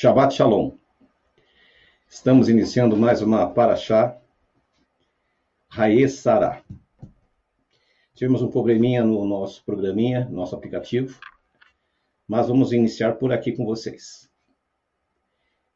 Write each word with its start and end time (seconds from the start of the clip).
Shabbat 0.00 0.32
Shalom. 0.32 0.72
Estamos 2.08 2.48
iniciando 2.48 2.96
mais 2.96 3.20
uma 3.20 3.46
Paraxá 3.52 4.18
Raê 5.68 6.08
Sará. 6.08 6.64
Tivemos 8.14 8.40
um 8.40 8.50
probleminha 8.50 9.04
no 9.04 9.26
nosso 9.26 9.62
programinha, 9.62 10.26
nosso 10.30 10.56
aplicativo, 10.56 11.20
mas 12.26 12.48
vamos 12.48 12.72
iniciar 12.72 13.16
por 13.16 13.30
aqui 13.30 13.52
com 13.52 13.66
vocês. 13.66 14.26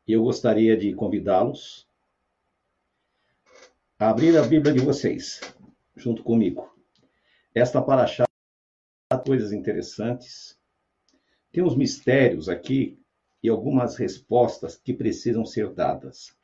Eu 0.09 0.23
gostaria 0.23 0.75
de 0.75 0.95
convidá-los 0.95 1.87
a 3.99 4.09
abrir 4.09 4.39
a 4.39 4.43
Bíblia 4.43 4.73
de 4.73 4.81
vocês, 4.81 5.43
junto 5.95 6.23
comigo. 6.23 6.75
Esta 7.55 7.83
Paraxá 7.83 8.25
coisas 9.27 9.53
interessantes. 9.53 10.59
Tem 11.53 11.63
uns 11.63 11.77
mistérios 11.77 12.49
aqui 12.49 13.04
e 13.45 13.49
algumas 13.51 13.97
respostas 13.97 14.75
que 14.75 14.95
precisam 14.95 15.45
ser 15.45 15.71
dadas. 15.71 16.35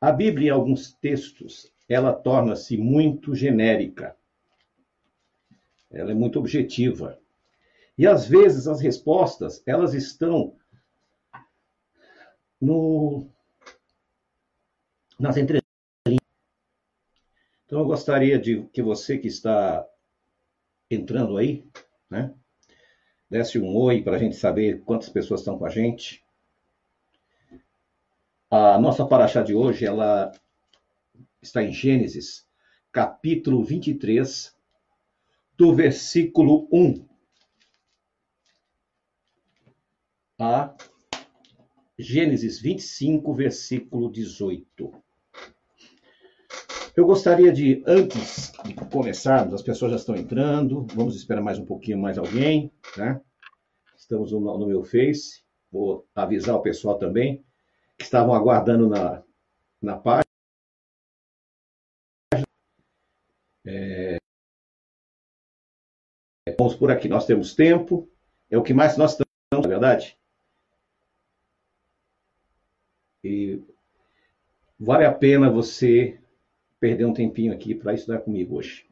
A 0.00 0.10
Bíblia, 0.10 0.48
em 0.48 0.52
alguns 0.52 0.92
textos, 0.92 1.72
ela 1.88 2.12
torna-se 2.12 2.76
muito 2.76 3.36
genérica. 3.36 4.16
Ela 5.88 6.10
é 6.10 6.14
muito 6.14 6.40
objetiva. 6.40 7.16
E 7.96 8.04
às 8.04 8.26
vezes 8.26 8.66
as 8.66 8.80
respostas, 8.80 9.62
elas 9.64 9.94
estão 9.94 10.56
no 12.60 13.28
nas 15.20 15.36
entrelinhas. 15.36 15.62
Então 17.64 17.78
eu 17.78 17.86
gostaria 17.86 18.40
de 18.40 18.64
que 18.72 18.82
você 18.82 19.18
que 19.18 19.28
está 19.28 19.86
entrando 20.90 21.36
aí, 21.36 21.64
né? 22.10 22.34
Desce 23.28 23.58
um 23.58 23.76
oi 23.76 24.02
para 24.02 24.16
a 24.16 24.18
gente 24.18 24.36
saber 24.36 24.82
quantas 24.82 25.08
pessoas 25.08 25.40
estão 25.40 25.58
com 25.58 25.66
a 25.66 25.70
gente. 25.70 26.24
A 28.48 28.78
nossa 28.78 29.04
paraxá 29.04 29.42
de 29.42 29.52
hoje, 29.54 29.84
ela 29.84 30.30
está 31.42 31.62
em 31.62 31.72
Gênesis, 31.72 32.46
capítulo 32.92 33.64
23, 33.64 34.56
do 35.56 35.74
versículo 35.74 36.68
1 36.72 37.04
a 40.38 40.76
Gênesis 41.98 42.60
25, 42.60 43.34
versículo 43.34 44.12
18. 44.12 45.05
Eu 46.96 47.04
gostaria 47.04 47.52
de, 47.52 47.84
antes 47.86 48.52
de 48.64 48.72
começarmos, 48.74 49.52
as 49.52 49.60
pessoas 49.60 49.90
já 49.90 49.96
estão 49.98 50.16
entrando, 50.16 50.86
vamos 50.94 51.14
esperar 51.14 51.42
mais 51.42 51.58
um 51.58 51.66
pouquinho, 51.66 51.98
mais 51.98 52.16
alguém, 52.16 52.72
né? 52.96 53.20
Estamos 53.94 54.32
no, 54.32 54.40
no 54.40 54.66
meu 54.66 54.82
Face, 54.82 55.44
vou 55.70 56.08
avisar 56.14 56.56
o 56.56 56.62
pessoal 56.62 56.98
também, 56.98 57.44
que 57.98 58.04
estavam 58.04 58.34
aguardando 58.34 58.88
na, 58.88 59.22
na 59.82 59.98
página. 59.98 60.24
É... 63.66 64.16
Vamos 66.58 66.76
por 66.76 66.90
aqui, 66.90 67.10
nós 67.10 67.26
temos 67.26 67.54
tempo, 67.54 68.10
é 68.50 68.56
o 68.56 68.62
que 68.62 68.72
mais 68.72 68.96
nós 68.96 69.10
estamos, 69.10 69.28
na 69.52 69.58
é 69.58 69.68
verdade? 69.68 70.18
E 73.22 73.62
vale 74.80 75.04
a 75.04 75.12
pena 75.12 75.50
você 75.50 76.18
perder 76.80 77.04
um 77.04 77.12
tempinho 77.12 77.52
aqui 77.52 77.74
para 77.74 77.94
estudar 77.94 78.20
comigo 78.20 78.56
hoje. 78.56 78.86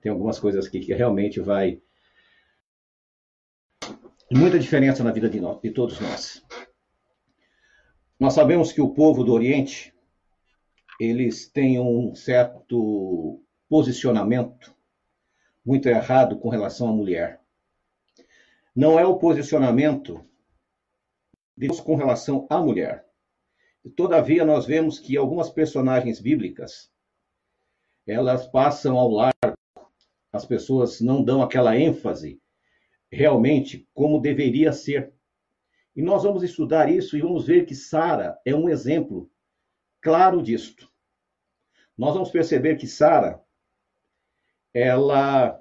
Tem 0.00 0.10
algumas 0.10 0.38
coisas 0.38 0.66
aqui 0.66 0.80
que 0.80 0.94
realmente 0.94 1.40
vai 1.40 1.80
muita 4.30 4.58
diferença 4.58 5.02
na 5.02 5.12
vida 5.12 5.28
de, 5.28 5.40
nós, 5.40 5.60
de 5.60 5.70
todos 5.70 6.00
nós. 6.00 6.44
Nós 8.18 8.34
sabemos 8.34 8.72
que 8.72 8.80
o 8.80 8.90
povo 8.90 9.24
do 9.24 9.32
Oriente 9.32 9.94
eles 11.00 11.48
têm 11.48 11.80
um 11.80 12.14
certo 12.14 13.42
posicionamento 13.68 14.74
muito 15.64 15.88
errado 15.88 16.38
com 16.38 16.50
relação 16.50 16.88
à 16.88 16.92
mulher. 16.92 17.40
Não 18.76 18.98
é 18.98 19.06
o 19.06 19.18
posicionamento 19.18 20.24
de 21.56 21.66
Deus 21.66 21.80
com 21.80 21.96
relação 21.96 22.46
à 22.50 22.60
mulher. 22.60 23.06
Todavia, 23.96 24.44
nós 24.44 24.66
vemos 24.66 24.98
que 24.98 25.16
algumas 25.16 25.48
personagens 25.48 26.20
bíblicas 26.20 26.92
elas 28.06 28.46
passam 28.46 28.98
ao 28.98 29.10
largo. 29.10 29.56
As 30.32 30.44
pessoas 30.44 31.00
não 31.00 31.22
dão 31.22 31.42
aquela 31.42 31.76
ênfase 31.76 32.40
realmente 33.10 33.88
como 33.92 34.20
deveria 34.20 34.72
ser. 34.72 35.12
E 35.94 36.02
nós 36.02 36.22
vamos 36.22 36.42
estudar 36.42 36.90
isso 36.90 37.16
e 37.16 37.20
vamos 37.20 37.46
ver 37.46 37.66
que 37.66 37.74
Sara 37.74 38.38
é 38.44 38.54
um 38.54 38.68
exemplo 38.68 39.30
claro 40.00 40.42
disto. 40.42 40.90
Nós 41.98 42.14
vamos 42.14 42.30
perceber 42.30 42.76
que 42.76 42.86
Sara 42.86 43.42
ela 44.72 45.60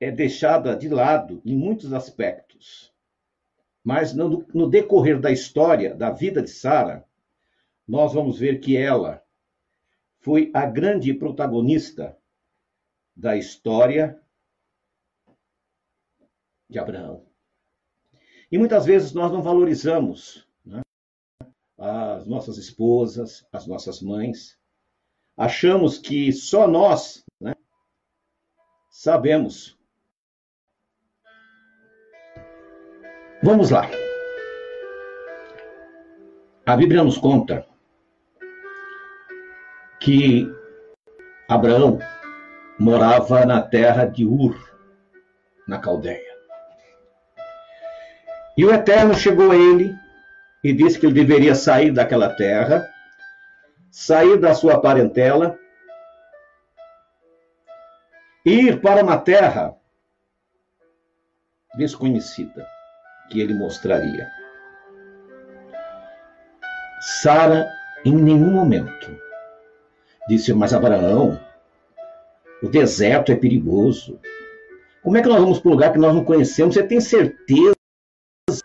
é 0.00 0.10
deixada 0.10 0.76
de 0.76 0.88
lado 0.88 1.40
em 1.44 1.56
muitos 1.56 1.92
aspectos. 1.92 2.92
Mas 3.82 4.12
no, 4.12 4.46
no 4.52 4.68
decorrer 4.68 5.20
da 5.20 5.30
história, 5.30 5.94
da 5.94 6.10
vida 6.10 6.42
de 6.42 6.50
Sara, 6.50 7.06
nós 7.86 8.12
vamos 8.12 8.38
ver 8.38 8.58
que 8.58 8.76
ela 8.76 9.23
foi 10.24 10.50
a 10.54 10.64
grande 10.64 11.12
protagonista 11.12 12.16
da 13.14 13.36
história 13.36 14.18
de 16.66 16.78
Abraão. 16.78 17.26
E 18.50 18.56
muitas 18.56 18.86
vezes 18.86 19.12
nós 19.12 19.30
não 19.30 19.42
valorizamos 19.42 20.48
né, 20.64 20.80
as 21.76 22.26
nossas 22.26 22.56
esposas, 22.56 23.46
as 23.52 23.66
nossas 23.66 24.00
mães. 24.00 24.58
Achamos 25.36 25.98
que 25.98 26.32
só 26.32 26.66
nós 26.66 27.22
né, 27.38 27.54
sabemos. 28.88 29.78
Vamos 33.42 33.70
lá. 33.70 33.90
A 36.64 36.74
Bíblia 36.74 37.04
nos 37.04 37.18
conta 37.18 37.73
que 40.04 40.54
Abraão 41.48 41.98
morava 42.78 43.46
na 43.46 43.62
terra 43.62 44.04
de 44.04 44.26
Ur, 44.26 44.54
na 45.66 45.78
Caldeia. 45.78 46.34
E 48.54 48.66
o 48.66 48.70
Eterno 48.70 49.14
chegou 49.14 49.50
a 49.50 49.56
ele 49.56 49.94
e 50.62 50.74
disse 50.74 51.00
que 51.00 51.06
ele 51.06 51.14
deveria 51.14 51.54
sair 51.54 51.90
daquela 51.90 52.28
terra, 52.28 52.86
sair 53.90 54.38
da 54.38 54.52
sua 54.52 54.78
parentela, 54.78 55.58
ir 58.44 58.82
para 58.82 59.02
uma 59.02 59.16
terra 59.16 59.74
desconhecida 61.78 62.66
que 63.30 63.40
ele 63.40 63.54
mostraria. 63.54 64.30
Sara, 67.22 67.66
em 68.04 68.14
nenhum 68.14 68.52
momento, 68.52 69.24
Disse, 70.28 70.52
mas 70.54 70.72
Abraão, 70.72 71.38
o 72.62 72.68
deserto 72.68 73.30
é 73.30 73.36
perigoso. 73.36 74.18
Como 75.02 75.18
é 75.18 75.22
que 75.22 75.28
nós 75.28 75.40
vamos 75.40 75.60
para 75.60 75.68
um 75.68 75.72
lugar 75.72 75.92
que 75.92 75.98
nós 75.98 76.14
não 76.14 76.24
conhecemos? 76.24 76.74
Você 76.74 76.82
tem 76.82 77.00
certeza 77.00 77.74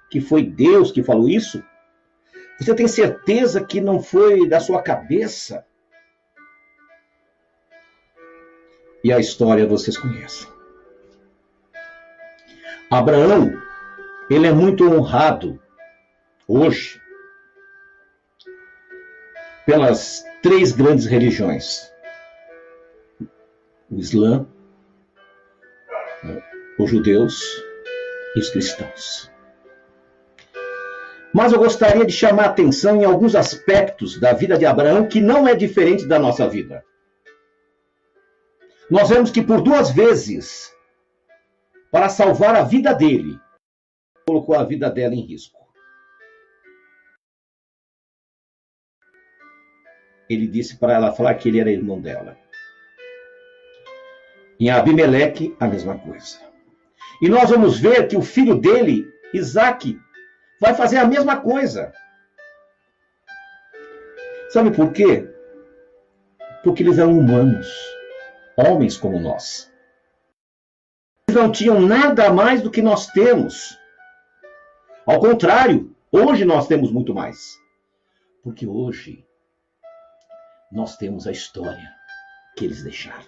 que 0.09 0.21
foi 0.21 0.43
Deus 0.43 0.91
que 0.91 1.03
falou 1.03 1.27
isso? 1.27 1.61
Você 2.59 2.73
tem 2.73 2.87
certeza 2.87 3.63
que 3.63 3.81
não 3.81 4.01
foi 4.01 4.47
da 4.47 4.59
sua 4.59 4.81
cabeça? 4.81 5.65
E 9.03 9.11
a 9.11 9.19
história 9.19 9.67
vocês 9.67 9.97
conhecem. 9.97 10.47
Abraão, 12.89 13.61
ele 14.29 14.47
é 14.47 14.51
muito 14.51 14.83
honrado 14.83 15.61
hoje 16.47 17.01
pelas 19.65 20.23
três 20.41 20.71
grandes 20.71 21.05
religiões: 21.05 21.91
o 23.89 23.97
Islã, 23.97 24.47
os 26.77 26.89
judeus 26.89 27.43
e 28.35 28.39
os 28.39 28.49
cristãos. 28.49 29.31
Mas 31.33 31.51
eu 31.51 31.59
gostaria 31.59 32.05
de 32.05 32.11
chamar 32.11 32.43
a 32.43 32.49
atenção 32.49 33.01
em 33.01 33.05
alguns 33.05 33.35
aspectos 33.35 34.19
da 34.19 34.33
vida 34.33 34.57
de 34.57 34.65
Abraão 34.65 35.07
que 35.07 35.21
não 35.21 35.47
é 35.47 35.53
diferente 35.53 36.07
da 36.07 36.17
nossa 36.17 36.47
vida. 36.47 36.83
Nós 38.89 39.09
vemos 39.09 39.29
que 39.29 39.43
por 39.43 39.61
duas 39.61 39.91
vezes, 39.91 40.73
para 41.91 42.09
salvar 42.09 42.55
a 42.55 42.63
vida 42.63 42.93
dele, 42.93 43.39
colocou 44.25 44.55
a 44.55 44.63
vida 44.63 44.89
dela 44.89 45.13
em 45.13 45.21
risco. 45.21 45.59
Ele 50.29 50.47
disse 50.47 50.77
para 50.77 50.93
ela 50.93 51.11
falar 51.11 51.33
que 51.35 51.49
ele 51.49 51.59
era 51.59 51.71
irmão 51.71 51.99
dela. 51.99 52.37
Em 54.59 54.69
Abimeleque, 54.69 55.55
a 55.59 55.67
mesma 55.67 55.97
coisa. 55.97 56.37
E 57.21 57.27
nós 57.27 57.49
vamos 57.49 57.79
ver 57.79 58.07
que 58.07 58.15
o 58.15 58.21
filho 58.21 58.55
dele, 58.55 59.11
Isaac, 59.33 59.99
vai 60.61 60.75
fazer 60.75 60.97
a 60.97 61.07
mesma 61.07 61.41
coisa. 61.41 61.91
Sabe 64.49 64.71
por 64.71 64.91
quê? 64.91 65.27
Porque 66.63 66.83
eles 66.83 66.97
eram 66.97 67.17
humanos, 67.17 67.67
homens 68.57 68.97
como 68.97 69.19
nós. 69.19 69.71
Eles 71.27 71.41
não 71.41 71.51
tinham 71.51 71.79
nada 71.79 72.31
mais 72.31 72.61
do 72.61 72.71
que 72.71 72.81
nós 72.81 73.07
temos. 73.07 73.77
Ao 75.05 75.19
contrário, 75.19 75.95
hoje 76.11 76.45
nós 76.45 76.67
temos 76.67 76.91
muito 76.91 77.13
mais. 77.13 77.57
Porque 78.43 78.65
hoje 78.67 79.25
nós 80.71 80.97
temos 80.97 81.25
a 81.27 81.31
história 81.31 81.93
que 82.55 82.65
eles 82.65 82.83
deixaram. 82.83 83.25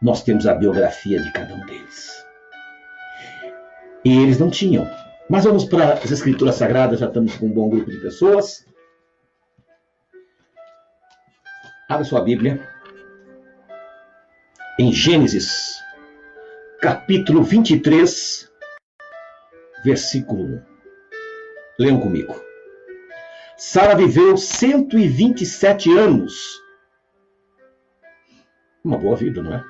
Nós 0.00 0.22
temos 0.22 0.46
a 0.46 0.54
biografia 0.54 1.20
de 1.20 1.32
cada 1.32 1.54
um 1.54 1.64
deles. 1.66 2.24
E 4.04 4.16
eles 4.22 4.38
não 4.38 4.50
tinham. 4.50 4.88
Mas 5.28 5.44
vamos 5.44 5.64
para 5.64 5.94
as 5.94 6.10
Escrituras 6.10 6.56
Sagradas, 6.56 7.00
já 7.00 7.06
estamos 7.06 7.36
com 7.36 7.46
um 7.46 7.52
bom 7.52 7.68
grupo 7.68 7.90
de 7.90 7.98
pessoas. 7.98 8.66
Abra 11.88 12.04
sua 12.04 12.22
Bíblia. 12.22 12.68
Em 14.78 14.92
Gênesis, 14.92 15.74
capítulo 16.80 17.42
23, 17.42 18.50
versículo 19.84 20.42
1. 20.42 20.62
Leiam 21.78 22.00
comigo. 22.00 22.49
Sara 23.62 23.94
viveu 23.94 24.38
127 24.38 25.92
anos. 25.92 26.64
Uma 28.82 28.96
boa 28.96 29.14
vida, 29.14 29.42
não 29.42 29.54
é? 29.54 29.62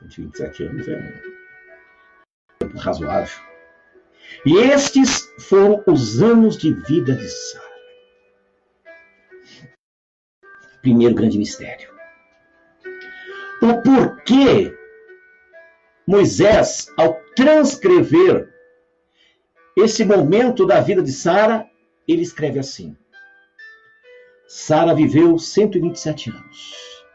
127 0.00 0.64
anos 0.64 0.88
é 0.88 0.96
um 0.96 2.58
tempo 2.58 2.78
razoável. 2.78 3.40
E 4.44 4.56
estes 4.56 5.32
foram 5.38 5.84
os 5.86 6.20
anos 6.20 6.56
de 6.56 6.72
vida 6.72 7.14
de 7.14 7.28
Sara. 7.28 7.72
Primeiro 10.80 11.14
grande 11.14 11.38
mistério. 11.38 11.94
O 13.62 13.80
porquê 13.82 14.76
Moisés, 16.04 16.88
ao 16.98 17.14
transcrever 17.36 18.52
esse 19.76 20.04
momento 20.04 20.66
da 20.66 20.80
vida 20.80 21.00
de 21.00 21.12
Sara, 21.12 21.70
ele 22.08 22.22
escreve 22.22 22.58
assim: 22.58 22.96
Sara 24.54 24.94
viveu 24.94 25.38
127 25.38 26.28
anos. 26.28 27.06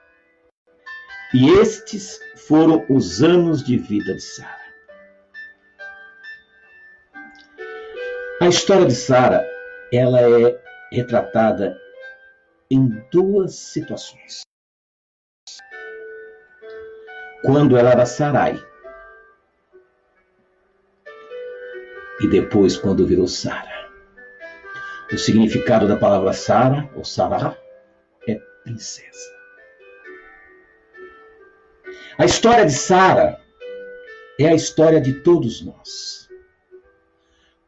E 1.36 1.52
estes 1.52 2.20
foram 2.48 2.84
os 2.90 3.22
anos 3.22 3.64
de 3.64 3.78
vida 3.78 4.16
de 4.16 4.22
Sara. 4.22 4.74
A 8.42 8.48
história 8.48 8.88
de 8.88 8.96
Sara, 8.96 9.48
ela 9.94 10.20
é 10.20 10.60
retratada 10.92 11.80
em 12.72 12.90
duas 13.12 13.54
situações. 13.54 14.42
Quando 17.46 17.78
ela 17.78 17.92
era 17.92 18.06
Sarai 18.08 18.60
e 22.20 22.28
depois 22.28 22.76
quando 22.76 23.06
virou 23.06 23.28
Sara. 23.28 23.77
O 25.12 25.18
significado 25.18 25.88
da 25.88 25.96
palavra 25.96 26.34
Sara 26.34 26.90
ou 26.96 27.06
Sará 27.06 27.58
é 28.28 28.36
princesa. 28.64 29.38
A 32.18 32.26
história 32.26 32.66
de 32.66 32.74
Sara 32.74 33.40
é 34.40 34.48
a 34.48 34.54
história 34.54 35.00
de 35.00 35.22
todos 35.22 35.64
nós 35.64 36.28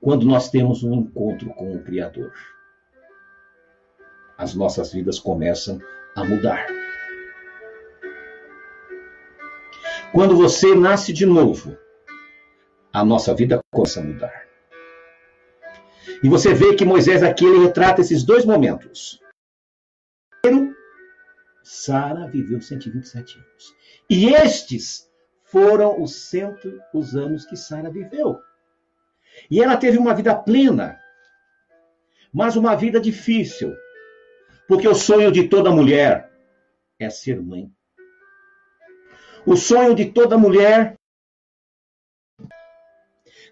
quando 0.02 0.26
nós 0.26 0.50
temos 0.50 0.84
um 0.84 0.94
encontro 0.94 1.50
com 1.54 1.76
o 1.76 1.84
Criador. 1.84 2.34
As 4.38 4.54
nossas 4.56 4.94
vidas 4.94 5.20
começam 5.20 5.80
a 6.16 6.24
mudar. 6.24 6.66
Quando 10.14 10.36
você 10.36 10.74
nasce 10.74 11.14
de 11.14 11.26
novo, 11.26 11.78
a 12.92 13.04
nossa 13.04 13.36
vida 13.36 13.60
começa 13.72 14.00
a 14.00 14.04
mudar. 14.04 14.49
E 16.24 16.30
você 16.30 16.54
vê 16.54 16.76
que 16.76 16.86
Moisés 16.86 17.24
aqui 17.24 17.46
ele 17.46 17.60
retrata 17.60 18.02
esses 18.02 18.24
dois 18.24 18.46
momentos. 18.46 19.22
Primeiro, 20.42 20.76
Sara 21.64 22.28
viveu 22.28 22.62
127 22.62 23.38
anos. 23.38 23.76
E 24.10 24.34
estes 24.34 25.10
foram 25.44 26.02
os 26.02 26.30
cento 26.30 26.82
os 26.94 27.16
anos 27.16 27.46
que 27.46 27.56
Sara 27.56 27.90
viveu. 27.90 28.40
E 29.50 29.62
ela 29.62 29.78
teve 29.78 29.98
uma 29.98 30.14
vida 30.14 30.36
plena, 30.36 31.00
mas 32.34 32.56
uma 32.56 32.76
vida 32.76 33.00
difícil. 33.00 33.76
Porque 34.68 34.88
o 34.88 34.96
sonho 34.96 35.32
de 35.32 35.48
toda 35.48 35.72
mulher 35.72 36.32
é 37.00 37.10
ser 37.10 37.42
mãe. 37.42 37.72
O 39.46 39.56
sonho 39.56 39.96
de 39.96 40.12
toda 40.12 40.38
mulher. 40.38 40.96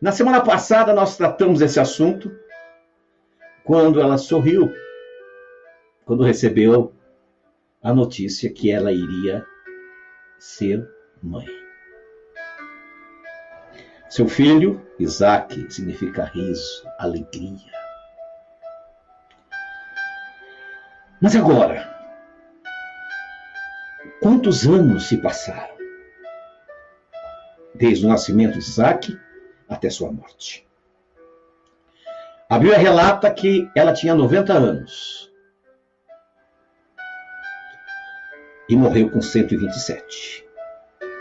Na 0.02 0.12
semana 0.12 0.44
passada 0.44 0.94
nós 0.94 1.18
tratamos 1.18 1.62
esse 1.62 1.80
assunto 1.80 2.32
quando 3.68 4.00
ela 4.00 4.18
sorriu, 4.18 4.74
quando 6.06 6.24
recebeu 6.24 6.96
a 7.84 7.94
notícia 7.94 8.50
que 8.50 8.72
ela 8.72 8.94
iria 8.94 9.46
ser 10.40 10.90
mãe. 11.22 11.46
Seu 14.10 14.26
filho, 14.30 14.82
Isaac, 14.98 15.70
significa 15.70 16.24
riso, 16.24 16.88
alegria. 16.98 17.70
Mas 21.22 21.36
agora, 21.36 21.94
quantos 24.22 24.66
anos 24.66 25.10
se 25.10 25.18
passaram? 25.18 25.76
Desde 27.76 28.06
o 28.06 28.10
nascimento 28.10 28.54
de 28.54 28.60
Isaac 28.60 29.20
até 29.68 29.90
sua 29.90 30.10
morte. 30.10 30.67
A 32.50 32.58
Bíblia 32.58 32.78
relata 32.78 33.30
que 33.30 33.70
ela 33.76 33.92
tinha 33.92 34.16
90 34.16 34.54
anos 34.54 35.30
e 38.70 38.76
morreu 38.76 39.10
com 39.10 39.22
127. 39.22 40.48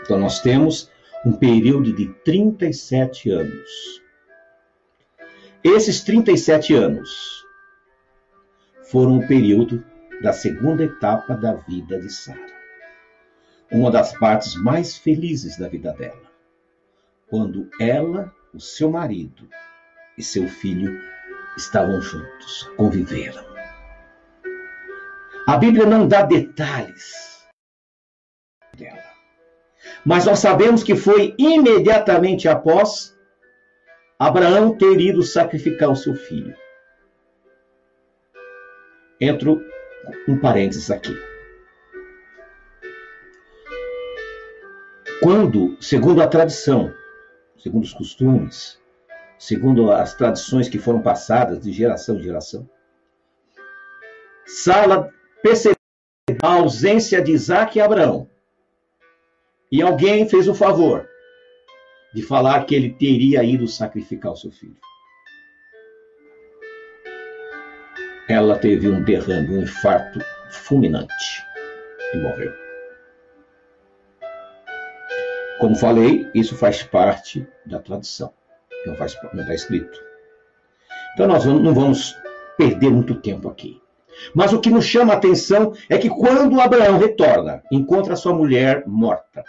Então 0.03 0.17
nós 0.17 0.39
temos 0.39 0.89
um 1.25 1.33
período 1.33 1.91
de 1.91 2.07
37 2.23 3.29
anos. 3.29 4.01
Esses 5.61 6.01
37 6.01 6.73
anos 6.73 7.43
foram 8.83 9.17
o 9.17 9.27
período 9.27 9.83
da 10.21 10.31
segunda 10.31 10.85
etapa 10.85 11.35
da 11.35 11.55
vida 11.55 11.99
de 11.99 12.09
Sara. 12.09 12.39
Uma 13.69 13.91
das 13.91 14.17
partes 14.17 14.55
mais 14.55 14.97
felizes 14.97 15.57
da 15.57 15.67
vida 15.67 15.91
dela, 15.91 16.31
quando 17.27 17.69
ela, 17.81 18.33
o 18.53 18.61
seu 18.61 18.89
marido 18.89 19.49
e 20.17 20.23
seu 20.23 20.47
filho 20.47 21.16
estavam 21.57 21.99
juntos, 21.99 22.63
conviveram. 22.77 23.43
A 25.47 25.57
Bíblia 25.57 25.85
não 25.85 26.07
dá 26.07 26.21
detalhes 26.21 27.47
dela. 28.75 29.03
Mas 30.05 30.25
nós 30.25 30.39
sabemos 30.39 30.83
que 30.83 30.95
foi 30.95 31.33
imediatamente 31.37 32.47
após 32.47 33.17
Abraão 34.19 34.77
ter 34.77 34.99
ido 34.99 35.23
sacrificar 35.23 35.89
o 35.89 35.95
seu 35.95 36.15
filho. 36.15 36.55
Entro 39.19 39.61
um 40.27 40.39
parênteses 40.39 40.91
aqui. 40.91 41.15
Quando, 45.21 45.75
segundo 45.81 46.21
a 46.21 46.27
tradição, 46.27 46.93
segundo 47.57 47.83
os 47.83 47.93
costumes, 47.93 48.79
segundo 49.37 49.91
as 49.91 50.13
tradições 50.13 50.67
que 50.67 50.79
foram 50.79 51.01
passadas 51.01 51.61
de 51.61 51.71
geração 51.71 52.17
em 52.17 52.23
geração, 52.23 52.69
Sala 54.45 55.13
percebeu 55.41 55.75
a 56.41 56.53
ausência 56.53 57.21
de 57.21 57.31
Isaac 57.31 57.77
e 57.77 57.81
Abraão 57.81 58.29
e 59.71 59.81
alguém 59.81 60.27
fez 60.27 60.47
o 60.47 60.55
favor 60.55 61.07
de 62.13 62.21
falar 62.21 62.65
que 62.65 62.73
ele 62.73 62.93
teria 62.93 63.43
ido 63.43 63.67
sacrificar 63.67 64.31
o 64.31 64.37
seu 64.37 64.51
filho. 64.51 64.77
Ela 68.29 68.57
teve 68.57 68.89
um 68.89 69.03
derrame, 69.03 69.57
um 69.57 69.61
infarto 69.61 70.19
fulminante 70.49 71.45
e 72.13 72.17
morreu. 72.17 72.53
Como 75.59 75.75
falei, 75.75 76.29
isso 76.33 76.55
faz 76.55 76.83
parte 76.83 77.47
da 77.65 77.79
tradição, 77.79 78.33
não 78.85 78.93
está 78.93 79.53
escrito. 79.53 79.99
Então 81.13 81.27
nós 81.27 81.45
não 81.45 81.73
vamos 81.73 82.15
perder 82.57 82.89
muito 82.89 83.15
tempo 83.15 83.49
aqui. 83.49 83.81
Mas 84.33 84.51
o 84.53 84.59
que 84.59 84.69
nos 84.69 84.85
chama 84.85 85.13
a 85.13 85.17
atenção 85.17 85.73
é 85.89 85.97
que 85.97 86.09
quando 86.09 86.59
Abraão 86.59 86.97
retorna, 86.97 87.63
encontra 87.71 88.15
sua 88.15 88.33
mulher 88.33 88.83
morta. 88.87 89.43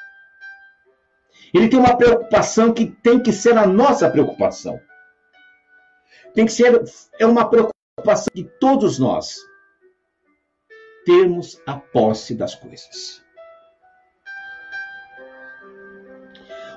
Ele 1.52 1.68
tem 1.68 1.78
uma 1.78 1.96
preocupação 1.96 2.72
que 2.72 2.86
tem 2.86 3.20
que 3.20 3.32
ser 3.32 3.56
a 3.56 3.66
nossa 3.66 4.10
preocupação. 4.10 4.80
tem 6.34 6.44
que 6.44 6.52
ser 6.52 6.82
é 7.18 7.26
uma 7.26 7.48
preocupação 7.48 8.30
de 8.34 8.44
todos 8.44 8.98
nós 8.98 9.38
termos 11.04 11.60
a 11.66 11.74
posse 11.74 12.34
das 12.34 12.54
coisas. 12.54 13.22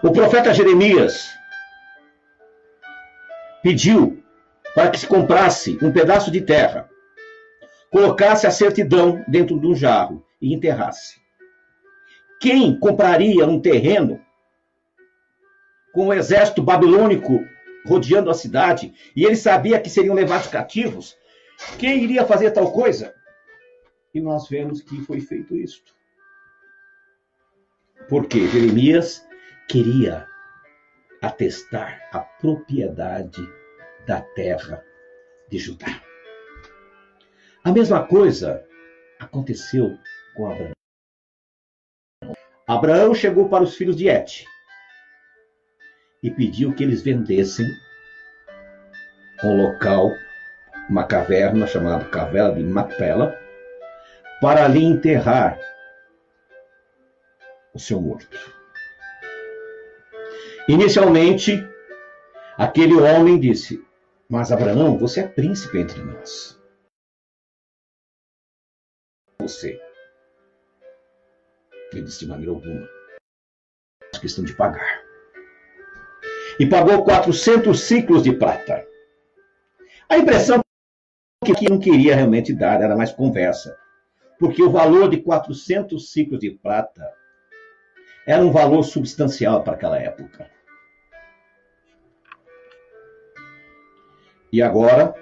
O 0.01 0.11
profeta 0.11 0.53
Jeremias 0.53 1.29
pediu 3.61 4.23
para 4.73 4.89
que 4.89 4.99
se 4.99 5.07
comprasse 5.07 5.77
um 5.81 5.91
pedaço 5.91 6.31
de 6.31 6.41
terra, 6.41 6.89
colocasse 7.91 8.47
a 8.47 8.51
certidão 8.51 9.23
dentro 9.27 9.59
de 9.59 9.67
um 9.67 9.75
jarro 9.75 10.25
e 10.41 10.53
enterrasse. 10.53 11.19
Quem 12.39 12.77
compraria 12.79 13.45
um 13.45 13.59
terreno 13.59 14.19
com 15.93 16.07
o 16.07 16.13
exército 16.13 16.63
babilônico 16.63 17.45
rodeando 17.85 18.29
a 18.29 18.33
cidade 18.33 18.93
e 19.15 19.25
ele 19.25 19.35
sabia 19.35 19.79
que 19.79 19.89
seriam 19.89 20.15
levados 20.15 20.47
cativos? 20.47 21.15
Quem 21.77 22.03
iria 22.03 22.25
fazer 22.25 22.51
tal 22.51 22.71
coisa? 22.71 23.13
E 24.13 24.19
nós 24.19 24.47
vemos 24.49 24.81
que 24.81 25.01
foi 25.01 25.19
feito 25.19 25.55
isto. 25.55 25.93
Porque 28.09 28.47
Jeremias 28.47 29.25
queria 29.67 30.27
atestar 31.21 32.09
a 32.11 32.19
propriedade 32.19 33.41
da 34.07 34.21
terra 34.21 34.83
de 35.49 35.59
Judá. 35.59 36.01
A 37.63 37.71
mesma 37.71 38.05
coisa 38.07 38.65
aconteceu 39.19 39.97
com 40.35 40.51
Abraão. 40.51 40.71
Abraão 42.67 43.13
chegou 43.13 43.47
para 43.49 43.63
os 43.63 43.75
filhos 43.75 43.95
de 43.95 44.07
Et 44.07 44.45
e 46.23 46.31
pediu 46.31 46.73
que 46.73 46.83
eles 46.83 47.01
vendessem 47.01 47.67
um 49.43 49.57
local, 49.57 50.11
uma 50.89 51.05
caverna 51.05 51.67
chamada 51.67 52.05
Caverna 52.05 52.55
de 52.55 52.63
Macpela, 52.63 53.35
para 54.39 54.65
ali 54.65 54.83
enterrar 54.83 55.59
o 57.73 57.79
seu 57.79 57.99
morto. 58.01 58.60
Inicialmente, 60.67 61.67
aquele 62.57 62.93
homem 62.95 63.39
disse: 63.39 63.83
Mas 64.29 64.51
Abraão, 64.51 64.97
você 64.97 65.21
é 65.21 65.27
príncipe 65.27 65.79
entre 65.79 66.01
nós. 66.01 66.59
Você. 69.39 69.81
Ele 71.91 72.03
disse 72.03 72.19
de 72.19 72.27
maneira 72.27 72.51
alguma. 72.51 72.87
É 74.13 74.19
questão 74.19 74.43
de 74.43 74.55
pagar. 74.55 75.03
E 76.59 76.65
pagou 76.67 77.03
400 77.03 77.79
ciclos 77.79 78.23
de 78.23 78.33
prata. 78.33 78.87
A 80.07 80.17
impressão 80.17 80.61
que 81.43 81.69
não 81.69 81.79
queria 81.79 82.15
realmente 82.15 82.53
dar 82.53 82.81
era 82.81 82.95
mais 82.95 83.11
conversa. 83.11 83.75
Porque 84.39 84.61
o 84.61 84.71
valor 84.71 85.09
de 85.09 85.21
400 85.21 86.11
ciclos 86.11 86.39
de 86.39 86.51
prata 86.51 87.03
era 88.25 88.43
um 88.43 88.51
valor 88.51 88.83
substancial 88.83 89.63
para 89.63 89.73
aquela 89.73 89.99
época. 89.99 90.49
E 94.51 94.61
agora, 94.61 95.13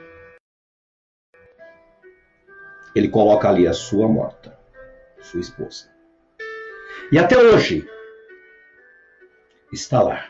ele 2.96 3.10
coloca 3.10 3.48
ali 3.48 3.68
a 3.68 3.74
sua 3.74 4.08
morta, 4.08 4.58
sua 5.22 5.39
esposa. 5.39 5.89
E 7.12 7.18
até 7.18 7.38
hoje, 7.38 7.88
está 9.72 10.01
lá, 10.01 10.29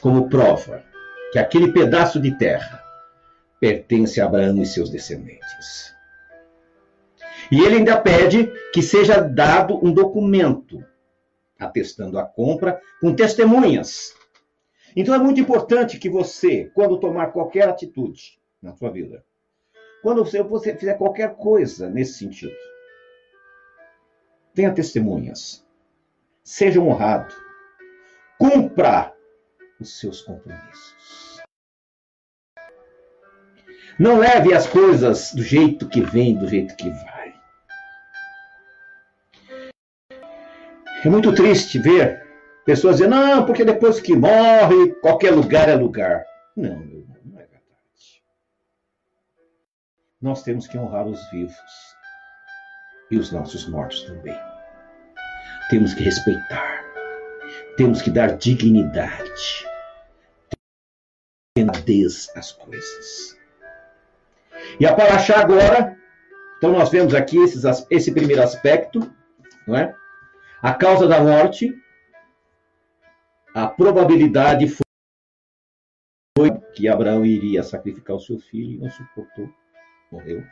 como 0.00 0.28
prova 0.28 0.84
que 1.32 1.38
aquele 1.38 1.72
pedaço 1.72 2.20
de 2.20 2.36
terra 2.36 2.82
pertence 3.60 4.20
a 4.20 4.26
Abraão 4.26 4.60
e 4.60 4.66
seus 4.66 4.90
descendentes. 4.90 5.94
E 7.50 7.60
ele 7.60 7.76
ainda 7.76 8.00
pede 8.00 8.52
que 8.72 8.82
seja 8.82 9.20
dado 9.20 9.76
um 9.84 9.92
documento 9.92 10.84
atestando 11.58 12.18
a 12.18 12.24
compra, 12.24 12.80
com 13.00 13.14
testemunhas. 13.14 14.14
Então 14.94 15.14
é 15.14 15.18
muito 15.18 15.40
importante 15.40 15.98
que 15.98 16.08
você, 16.08 16.70
quando 16.74 16.98
tomar 16.98 17.28
qualquer 17.28 17.68
atitude 17.68 18.40
na 18.62 18.74
sua 18.74 18.90
vida, 18.90 19.24
quando 20.02 20.24
você, 20.24 20.42
você 20.42 20.76
fizer 20.76 20.94
qualquer 20.94 21.36
coisa 21.36 21.90
nesse 21.90 22.18
sentido, 22.18 22.54
tenha 24.54 24.72
testemunhas. 24.72 25.66
Seja 26.42 26.80
honrado. 26.80 27.34
Cumpra 28.38 29.12
os 29.80 29.98
seus 29.98 30.22
compromissos. 30.22 31.42
Não 33.98 34.18
leve 34.18 34.54
as 34.54 34.66
coisas 34.66 35.32
do 35.32 35.42
jeito 35.42 35.88
que 35.88 36.00
vem, 36.00 36.36
do 36.36 36.46
jeito 36.46 36.76
que 36.76 36.90
vai. 36.90 37.15
É 41.06 41.08
muito 41.08 41.32
triste 41.32 41.78
ver 41.78 42.26
pessoas 42.64 42.96
dizendo, 42.96 43.14
não, 43.14 43.46
porque 43.46 43.64
depois 43.64 44.00
que 44.00 44.16
morre, 44.16 44.92
qualquer 44.94 45.30
lugar 45.30 45.68
é 45.68 45.76
lugar. 45.76 46.26
Não, 46.56 46.80
meu 46.80 46.98
irmão, 46.98 47.16
não 47.24 47.38
é 47.38 47.46
verdade. 47.46 48.22
Nós 50.20 50.42
temos 50.42 50.66
que 50.66 50.76
honrar 50.76 51.06
os 51.06 51.30
vivos 51.30 51.54
e 53.08 53.16
os 53.16 53.30
nossos 53.30 53.68
mortos 53.68 54.02
também. 54.02 54.36
Temos 55.70 55.94
que 55.94 56.02
respeitar, 56.02 56.84
temos 57.76 58.02
que 58.02 58.10
dar 58.10 58.36
dignidade, 58.36 59.64
temos 61.54 62.30
às 62.34 62.50
coisas. 62.50 63.38
E 64.80 64.84
a 64.84 64.92
Paraxá 64.92 65.38
agora, 65.38 65.96
então 66.58 66.72
nós 66.72 66.90
vemos 66.90 67.14
aqui 67.14 67.38
esses, 67.38 67.62
esse 67.90 68.10
primeiro 68.10 68.42
aspecto, 68.42 69.08
não 69.68 69.76
é? 69.76 69.94
A 70.62 70.72
causa 70.72 71.06
da 71.06 71.22
morte, 71.22 71.70
a 73.54 73.66
probabilidade 73.66 74.66
foi 74.68 76.50
que 76.74 76.88
Abraão 76.88 77.24
iria 77.24 77.62
sacrificar 77.62 78.16
o 78.16 78.20
seu 78.20 78.38
filho 78.38 78.72
e 78.72 78.78
não 78.78 78.90
suportou, 78.90 79.48
morreu. 80.10 80.42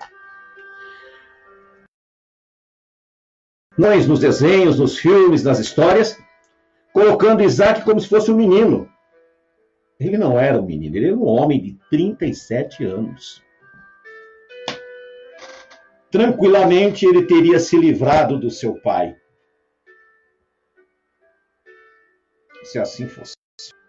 Nós, 3.76 4.06
nos 4.06 4.20
desenhos, 4.20 4.78
nos 4.78 4.98
filmes, 4.98 5.42
nas 5.42 5.58
histórias, 5.58 6.18
colocando 6.92 7.42
Isaac 7.42 7.82
como 7.82 8.00
se 8.00 8.08
fosse 8.08 8.30
um 8.30 8.36
menino. 8.36 8.88
Ele 9.98 10.18
não 10.18 10.38
era 10.38 10.60
um 10.60 10.64
menino, 10.64 10.96
ele 10.96 11.08
era 11.08 11.16
um 11.16 11.26
homem 11.26 11.60
de 11.60 11.78
37 11.90 12.84
anos. 12.84 13.42
Tranquilamente 16.10 17.04
ele 17.06 17.26
teria 17.26 17.58
se 17.58 17.76
livrado 17.76 18.38
do 18.38 18.50
seu 18.50 18.80
pai. 18.80 19.16
Se 22.64 22.78
assim 22.78 23.06
fosse 23.06 23.34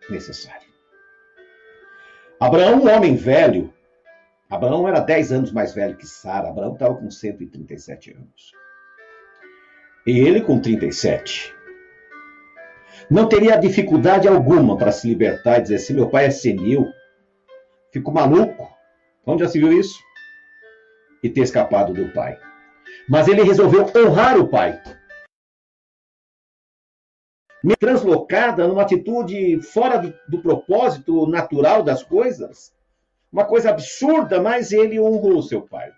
necessário. 0.09 0.67
Abraão, 2.39 2.81
um 2.81 2.89
homem 2.89 3.15
velho, 3.15 3.73
Abraão 4.49 4.87
era 4.87 4.99
10 4.99 5.31
anos 5.31 5.51
mais 5.51 5.73
velho 5.73 5.95
que 5.95 6.05
Sara, 6.05 6.49
Abraão 6.49 6.73
estava 6.73 6.95
com 6.95 7.09
137 7.09 8.11
anos. 8.11 8.51
E 10.05 10.19
ele 10.19 10.41
com 10.41 10.59
37. 10.59 11.55
Não 13.09 13.27
teria 13.27 13.57
dificuldade 13.57 14.27
alguma 14.27 14.77
para 14.77 14.91
se 14.91 15.07
libertar 15.07 15.57
e 15.57 15.61
dizer 15.63 15.75
assim: 15.75 15.93
meu 15.93 16.09
pai 16.09 16.25
é 16.25 16.31
senil, 16.31 16.85
fico 17.91 18.11
maluco. 18.11 18.69
Onde 19.25 19.43
já 19.43 19.49
se 19.49 19.59
viu 19.59 19.73
isso? 19.73 19.99
E 21.23 21.29
ter 21.29 21.41
escapado 21.41 21.93
do 21.93 22.13
pai. 22.13 22.37
Mas 23.09 23.27
ele 23.27 23.41
resolveu 23.41 23.91
honrar 23.95 24.37
o 24.37 24.47
pai 24.47 24.79
translocada 27.73 28.67
numa 28.67 28.81
atitude 28.81 29.61
fora 29.61 29.97
do, 29.97 30.13
do 30.27 30.41
propósito 30.41 31.25
natural 31.25 31.81
das 31.81 32.03
coisas. 32.03 32.75
Uma 33.31 33.45
coisa 33.45 33.69
absurda, 33.69 34.41
mas 34.41 34.71
ele 34.71 34.99
honrou 34.99 35.41
seu 35.41 35.61
pai. 35.61 35.91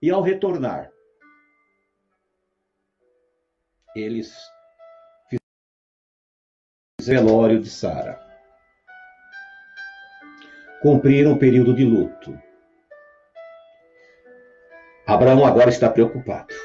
E 0.00 0.10
ao 0.10 0.20
retornar, 0.20 0.90
eles 3.94 4.34
fizeram 7.00 7.26
velório 7.26 7.60
de 7.60 7.70
Sara. 7.70 8.20
Cumpriram 10.80 11.32
o 11.32 11.38
período 11.38 11.74
de 11.74 11.84
luto. 11.84 12.38
Abraão 15.06 15.44
agora 15.44 15.70
está 15.70 15.90
preocupado. 15.90 16.61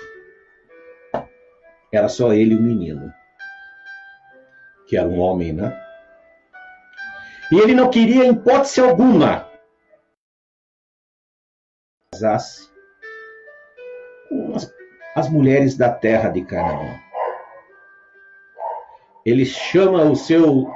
Era 1.98 2.10
só 2.10 2.32
ele 2.32 2.56
o 2.56 2.62
menino, 2.62 3.12
que 4.88 4.96
era 4.96 5.08
um 5.08 5.20
homem, 5.20 5.52
né? 5.52 5.76
E 7.52 7.58
ele 7.60 7.74
não 7.74 7.90
queria, 7.90 8.24
em 8.24 8.34
hipótese 8.34 8.80
alguma, 8.80 9.50
casasse 12.12 12.70
com 14.30 14.54
as, 14.56 14.72
as 15.16 15.28
mulheres 15.28 15.76
da 15.76 15.92
terra 15.92 16.30
de 16.30 16.46
Canaã. 16.46 17.00
Ele 19.26 19.44
chama 19.44 20.04
o 20.04 20.16
seu 20.16 20.72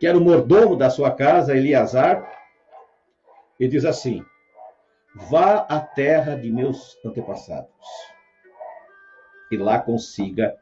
que 0.00 0.08
era 0.08 0.18
o 0.18 0.20
mordomo 0.20 0.74
da 0.74 0.90
sua 0.90 1.14
casa, 1.14 1.56
Eliasar, 1.56 2.28
e 3.60 3.68
diz 3.68 3.84
assim: 3.84 4.26
Vá 5.14 5.58
à 5.68 5.78
terra 5.78 6.34
de 6.34 6.50
meus 6.50 6.98
antepassados 7.06 7.70
e 9.52 9.56
lá 9.56 9.78
consiga 9.78 10.56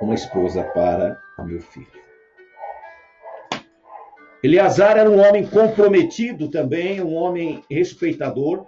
uma 0.00 0.14
esposa 0.14 0.62
para 0.62 1.18
meu 1.38 1.60
filho. 1.60 2.04
Eleazar 4.42 4.98
era 4.98 5.08
um 5.08 5.18
homem 5.18 5.46
comprometido 5.46 6.50
também, 6.50 7.00
um 7.00 7.14
homem 7.14 7.64
respeitador. 7.70 8.66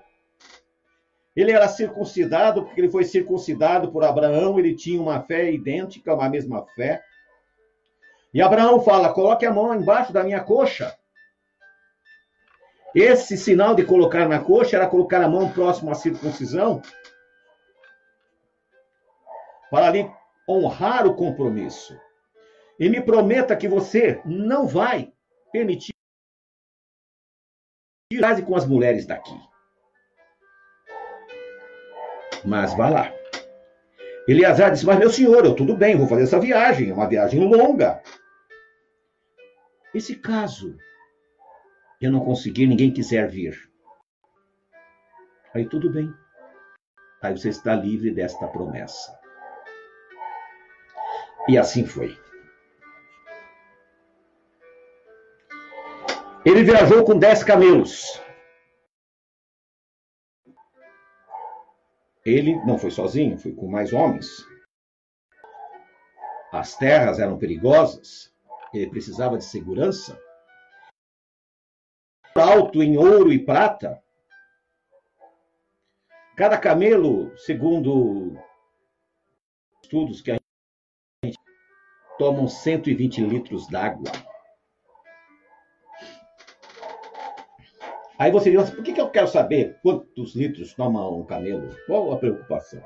Ele 1.36 1.52
era 1.52 1.68
circuncidado, 1.68 2.64
porque 2.64 2.80
ele 2.80 2.90
foi 2.90 3.04
circuncidado 3.04 3.92
por 3.92 4.02
Abraão, 4.02 4.58
ele 4.58 4.74
tinha 4.74 4.98
uma 4.98 5.20
fé 5.20 5.52
idêntica, 5.52 6.14
uma 6.14 6.30
mesma 6.30 6.64
fé. 6.74 7.02
E 8.32 8.40
Abraão 8.40 8.80
fala: 8.80 9.12
coloque 9.12 9.44
a 9.44 9.52
mão 9.52 9.74
embaixo 9.74 10.14
da 10.14 10.24
minha 10.24 10.40
coxa. 10.40 10.96
Esse 12.94 13.36
sinal 13.36 13.74
de 13.74 13.84
colocar 13.84 14.26
na 14.26 14.38
coxa 14.38 14.76
era 14.76 14.86
colocar 14.86 15.20
a 15.20 15.28
mão 15.28 15.52
próximo 15.52 15.90
à 15.90 15.94
circuncisão, 15.94 16.80
para 19.70 19.86
ali 19.86 20.10
honrar 20.48 21.06
o 21.06 21.14
compromisso. 21.14 21.98
E 22.78 22.88
me 22.88 23.00
prometa 23.00 23.56
que 23.56 23.68
você 23.68 24.20
não 24.24 24.66
vai 24.66 25.12
permitir 25.50 25.94
case 28.20 28.42
com 28.42 28.54
as 28.54 28.66
mulheres 28.66 29.06
daqui. 29.06 29.38
Mas 32.44 32.74
vá 32.74 32.88
lá. 32.88 33.12
Eleazar 34.28 34.70
disse: 34.70 34.86
Mas 34.86 34.98
meu 34.98 35.10
senhor, 35.10 35.44
eu 35.44 35.54
tudo 35.54 35.76
bem, 35.76 35.96
vou 35.96 36.06
fazer 36.06 36.22
essa 36.22 36.38
viagem, 36.38 36.90
é 36.90 36.94
uma 36.94 37.08
viagem 37.08 37.40
longa. 37.40 38.02
Esse 39.94 40.16
caso 40.16 40.76
eu 42.00 42.12
não 42.12 42.20
conseguir, 42.20 42.66
ninguém 42.66 42.92
quiser 42.92 43.28
vir. 43.28 43.70
Aí 45.54 45.66
tudo 45.66 45.90
bem. 45.90 46.12
Aí 47.22 47.36
você 47.36 47.48
está 47.48 47.74
livre 47.74 48.10
desta 48.10 48.46
promessa. 48.46 49.18
E 51.48 51.56
assim 51.56 51.86
foi. 51.86 52.18
Ele 56.44 56.62
viajou 56.64 57.04
com 57.04 57.18
dez 57.18 57.42
camelos. 57.42 58.20
Ele 62.24 62.56
não 62.64 62.76
foi 62.78 62.90
sozinho, 62.90 63.38
foi 63.38 63.52
com 63.52 63.68
mais 63.68 63.92
homens. 63.92 64.26
As 66.52 66.76
terras 66.76 67.20
eram 67.20 67.38
perigosas, 67.38 68.34
ele 68.72 68.90
precisava 68.90 69.38
de 69.38 69.44
segurança. 69.44 70.20
Alto 72.34 72.82
em 72.82 72.96
ouro 72.96 73.32
e 73.32 73.44
prata. 73.44 74.02
Cada 76.36 76.58
camelo, 76.58 77.36
segundo 77.38 78.36
estudos 79.82 80.20
que 80.20 80.32
a 80.32 80.45
tomam 82.18 82.48
120 82.48 83.20
litros 83.22 83.68
d'água. 83.68 84.10
Aí 88.18 88.30
você 88.30 88.50
diz, 88.50 88.70
por 88.70 88.82
que, 88.82 88.94
que 88.94 89.00
eu 89.00 89.10
quero 89.10 89.28
saber 89.28 89.78
quantos 89.82 90.34
litros 90.34 90.72
toma 90.74 91.06
um 91.08 91.24
camelo? 91.24 91.76
Qual 91.86 92.12
a 92.12 92.18
preocupação? 92.18 92.82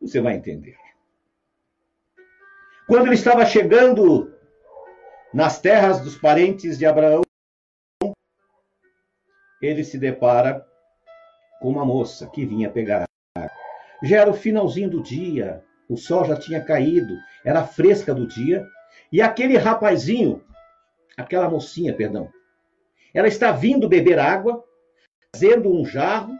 Você 0.00 0.20
vai 0.20 0.34
entender. 0.34 0.76
Quando 2.86 3.06
ele 3.06 3.14
estava 3.14 3.44
chegando 3.46 4.32
nas 5.32 5.60
terras 5.60 6.00
dos 6.00 6.16
parentes 6.16 6.78
de 6.78 6.86
Abraão, 6.86 7.22
ele 9.60 9.82
se 9.82 9.98
depara 9.98 10.64
com 11.60 11.70
uma 11.70 11.84
moça 11.84 12.28
que 12.28 12.44
vinha 12.44 12.70
pegar 12.70 13.06
água. 13.36 13.50
Já 14.02 14.20
era 14.20 14.30
o 14.30 14.34
finalzinho 14.34 14.90
do 14.90 15.02
dia, 15.02 15.64
o 15.88 15.96
sol 15.96 16.24
já 16.24 16.36
tinha 16.36 16.62
caído, 16.62 17.16
era 17.44 17.66
fresca 17.66 18.14
do 18.14 18.26
dia, 18.26 18.66
e 19.12 19.20
aquele 19.20 19.56
rapazinho, 19.56 20.42
aquela 21.16 21.48
mocinha, 21.48 21.94
perdão, 21.94 22.30
ela 23.12 23.28
está 23.28 23.52
vindo 23.52 23.88
beber 23.88 24.18
água, 24.18 24.64
fazendo 25.34 25.72
um 25.72 25.84
jarro. 25.84 26.36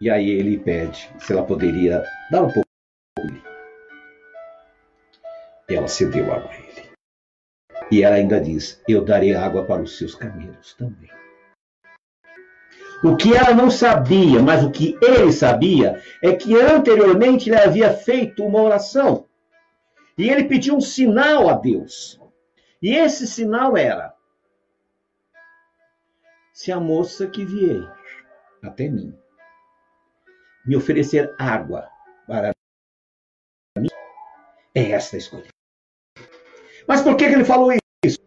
E 0.00 0.10
aí 0.10 0.28
ele 0.28 0.58
pede 0.58 1.08
se 1.18 1.32
ela 1.32 1.44
poderia 1.44 2.02
dar 2.30 2.42
um 2.42 2.50
pouco 2.50 2.62
ela 5.68 5.88
cedeu 5.88 6.32
água 6.32 6.50
a 6.50 6.56
ele. 6.56 6.92
E 7.90 8.02
ela 8.02 8.16
ainda 8.16 8.40
diz: 8.40 8.82
Eu 8.88 9.04
darei 9.04 9.34
água 9.34 9.64
para 9.64 9.82
os 9.82 9.96
seus 9.96 10.14
camelos 10.14 10.74
também. 10.74 11.10
O 13.04 13.16
que 13.16 13.34
ela 13.34 13.52
não 13.52 13.68
sabia, 13.68 14.40
mas 14.40 14.62
o 14.62 14.70
que 14.70 14.96
ele 15.02 15.32
sabia, 15.32 16.00
é 16.22 16.34
que 16.34 16.54
anteriormente 16.54 17.50
ele 17.50 17.58
havia 17.58 17.92
feito 17.92 18.44
uma 18.44 18.62
oração. 18.62 19.26
E 20.16 20.28
ele 20.28 20.44
pediu 20.44 20.76
um 20.76 20.80
sinal 20.80 21.48
a 21.48 21.54
Deus. 21.54 22.20
E 22.80 22.94
esse 22.94 23.26
sinal 23.26 23.76
era: 23.76 24.14
se 26.52 26.70
a 26.70 26.78
moça 26.78 27.26
que 27.26 27.44
vier 27.44 27.90
até 28.62 28.88
mim 28.88 29.16
me 30.64 30.76
oferecer 30.76 31.34
água 31.38 31.88
para 32.26 32.52
mim, 33.76 33.88
é 34.74 34.90
esta 34.92 35.16
a 35.16 35.18
escolha. 35.18 35.48
Mas 36.86 37.02
por 37.02 37.16
que, 37.16 37.24
ele 37.24 37.44
falou 37.44 37.72
isso? 38.04 38.18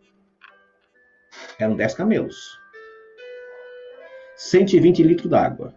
Eram 1.57 1.75
dez 1.75 1.93
camelos. 1.93 2.59
120 4.35 5.03
litros 5.03 5.29
d'água. 5.29 5.73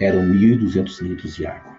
Eram 0.00 0.20
1.200 0.20 1.02
litros 1.02 1.34
de 1.34 1.46
água 1.46 1.78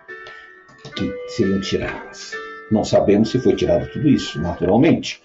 que 0.96 1.14
seriam 1.30 1.62
tiradas. 1.62 2.34
Não 2.72 2.84
sabemos 2.84 3.30
se 3.30 3.40
foi 3.40 3.56
tirado 3.56 3.90
tudo 3.92 4.08
isso, 4.08 4.40
naturalmente. 4.42 5.24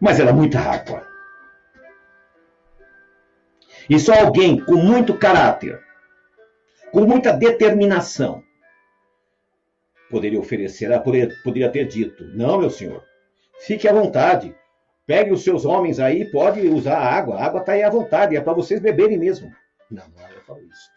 Mas 0.00 0.18
era 0.18 0.32
muita 0.32 0.58
água. 0.60 1.06
E 3.88 3.98
só 3.98 4.14
alguém 4.14 4.58
com 4.64 4.76
muito 4.76 5.14
caráter, 5.14 5.80
com 6.90 7.02
muita 7.02 7.32
determinação, 7.32 8.42
poderia 10.10 10.40
oferecer, 10.40 10.88
poderia, 11.02 11.70
ter 11.70 11.86
dito: 11.86 12.24
Não, 12.34 12.58
meu 12.58 12.70
senhor, 12.70 13.04
fique 13.60 13.86
à 13.86 13.92
vontade, 13.92 14.54
pegue 15.06 15.32
os 15.32 15.42
seus 15.42 15.64
homens 15.64 16.00
aí, 16.00 16.24
pode 16.30 16.66
usar 16.66 16.98
a 16.98 17.12
água, 17.12 17.36
a 17.36 17.44
água 17.44 17.60
está 17.60 17.72
aí 17.72 17.82
à 17.82 17.90
vontade, 17.90 18.36
é 18.36 18.40
para 18.40 18.52
vocês 18.52 18.80
beberem 18.80 19.18
mesmo. 19.18 19.52
Não, 19.90 20.04
não 20.08 20.22
ela 20.22 20.40
falou 20.46 20.62
isso. 20.62 20.90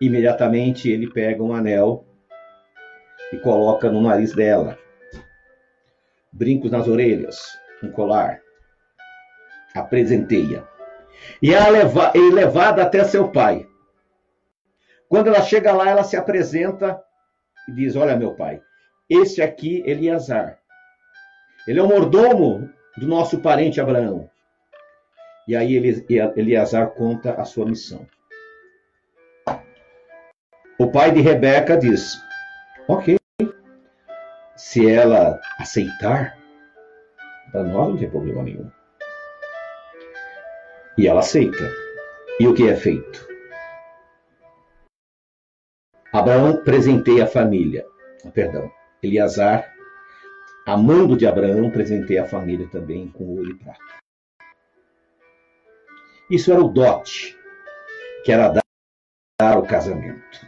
Imediatamente 0.00 0.90
ele 0.90 1.10
pega 1.10 1.42
um 1.42 1.52
anel 1.52 2.06
e 3.32 3.38
coloca 3.38 3.90
no 3.90 4.00
nariz 4.00 4.34
dela, 4.34 4.78
brincos 6.32 6.70
nas 6.70 6.86
orelhas, 6.86 7.38
um 7.82 7.90
colar, 7.90 8.40
apresentei-a 9.74 10.66
e 11.42 11.54
é 11.54 11.70
levada 11.70 12.82
até 12.82 13.04
seu 13.04 13.30
pai. 13.30 13.66
Quando 15.08 15.28
ela 15.28 15.42
chega 15.42 15.72
lá, 15.72 15.88
ela 15.88 16.04
se 16.04 16.16
apresenta 16.16 17.00
e 17.68 17.72
diz: 17.72 17.96
Olha, 17.96 18.16
meu 18.16 18.34
pai, 18.34 18.60
esse 19.08 19.40
aqui, 19.40 19.82
Eliasar. 19.86 20.57
Ele 21.68 21.80
é 21.80 21.82
o 21.82 21.86
mordomo 21.86 22.72
do 22.96 23.06
nosso 23.06 23.42
parente 23.42 23.78
Abraão. 23.78 24.30
E 25.46 25.54
aí 25.54 25.76
Eliasar 26.34 26.92
conta 26.92 27.34
a 27.34 27.44
sua 27.44 27.66
missão. 27.66 28.06
O 30.78 30.90
pai 30.90 31.12
de 31.12 31.20
Rebeca 31.20 31.76
diz: 31.76 32.18
Ok, 32.88 33.18
se 34.56 34.90
ela 34.90 35.38
aceitar, 35.58 36.38
para 37.52 37.64
nós 37.64 37.88
não 37.90 37.98
tem 37.98 38.08
problema 38.08 38.42
nenhum. 38.42 38.70
E 40.96 41.06
ela 41.06 41.20
aceita. 41.20 41.70
E 42.40 42.48
o 42.48 42.54
que 42.54 42.66
é 42.66 42.74
feito? 42.74 43.28
Abraão 46.14 46.64
presenteia 46.64 47.24
a 47.24 47.26
família. 47.26 47.84
Ah, 48.24 48.30
perdão, 48.30 48.72
Eliasar, 49.02 49.77
amando 50.68 51.16
de 51.16 51.26
Abraão, 51.26 51.70
presenteia 51.70 52.24
a 52.24 52.28
família 52.28 52.68
também 52.68 53.08
com 53.08 53.24
ouro 53.24 53.50
e 53.50 53.54
prata. 53.54 53.80
Isso 56.30 56.52
era 56.52 56.60
o 56.60 56.68
dote, 56.68 57.34
que 58.22 58.30
era 58.30 58.52
dar 59.40 59.58
o 59.58 59.62
casamento. 59.62 60.46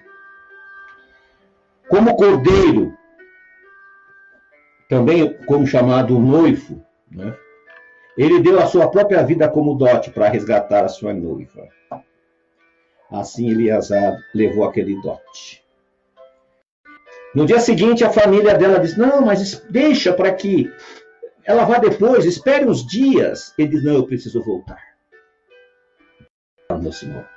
Como 1.89 2.15
cordeiro, 2.17 2.95
também 4.91 5.43
como 5.47 5.67
chamado 5.67 6.19
noivo, 6.19 6.85
né? 7.11 7.35
Ele 8.15 8.43
deu 8.43 8.61
a 8.61 8.67
sua 8.67 8.91
própria 8.91 9.23
vida 9.23 9.49
como 9.49 9.75
dote 9.75 10.11
para 10.11 10.29
resgatar 10.29 10.85
a 10.85 10.89
sua 10.89 11.15
noiva. 11.15 11.67
Assim 13.11 13.49
Eliasar 13.49 14.19
levou 14.35 14.65
aquele 14.65 15.01
dote. 15.01 15.65
No 17.35 17.47
dia 17.47 17.61
seguinte, 17.61 18.05
a 18.05 18.11
família 18.11 18.55
dela 18.55 18.81
diz: 18.81 18.97
Não, 18.97 19.23
mas 19.23 19.61
deixa 19.71 20.13
para 20.13 20.33
que 20.33 20.73
ela 21.45 21.65
vá 21.65 21.79
depois, 21.79 22.25
espere 22.25 22.65
uns 22.65 22.87
dias. 22.87 23.55
Ele 23.59 23.69
diz: 23.69 23.85
Não, 23.85 23.95
eu 23.95 24.07
preciso 24.07 24.43
voltar. 24.43 24.81
Meu 26.81 26.93
Senhor. 26.93 27.29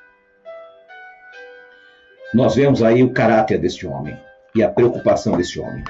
Nós 2.34 2.56
vemos 2.56 2.82
aí 2.82 3.04
o 3.04 3.14
caráter 3.14 3.60
deste 3.60 3.86
homem 3.86 4.20
e 4.56 4.64
a 4.64 4.70
preocupação 4.70 5.38
deste 5.38 5.60
homem. 5.60 5.84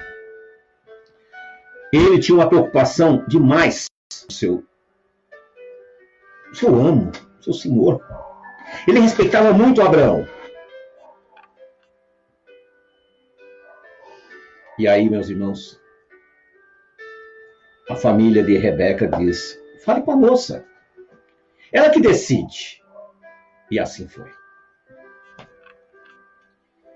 Ele 1.91 2.19
tinha 2.19 2.37
uma 2.37 2.49
preocupação 2.49 3.23
demais 3.27 3.85
com 4.25 4.33
seu, 4.33 4.63
seu 6.51 6.75
amo, 6.75 7.11
seu 7.39 7.53
senhor. 7.53 8.01
Ele 8.87 8.99
respeitava 8.99 9.53
muito 9.53 9.81
Abraão. 9.81 10.27
E 14.83 14.87
aí, 14.89 15.09
meus 15.09 15.29
irmãos, 15.29 15.81
a 17.89 17.95
família 17.95 18.43
de 18.43 18.57
Rebeca 18.57 19.07
diz: 19.07 19.57
fale 19.85 20.01
com 20.01 20.11
a 20.11 20.17
moça. 20.17 20.65
Ela 21.71 21.89
que 21.89 22.01
decide. 22.01 22.83
E 23.71 23.79
assim 23.79 24.09
foi. 24.09 24.29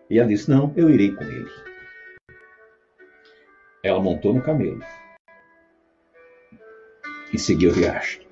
E 0.10 0.19
ela 0.19 0.28
disse: 0.28 0.50
Não, 0.50 0.73
eu 0.76 0.89
irei 0.89 1.15
com 1.15 1.23
ele. 1.23 1.50
Ela 3.82 4.02
montou 4.02 4.34
no 4.34 4.43
camelo 4.43 4.84
e 7.34 7.39
seguiu 7.39 7.71
viagem. 7.71 8.28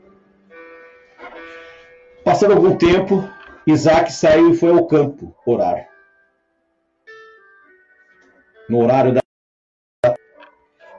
Passando 2.26 2.56
algum 2.56 2.76
tempo, 2.76 3.24
Isaac 3.66 4.12
saiu 4.12 4.52
e 4.52 4.58
foi 4.58 4.72
ao 4.72 4.86
campo 4.86 5.34
orar. 5.46 5.88
No 8.68 8.84
horário 8.84 9.14
da 9.14 9.25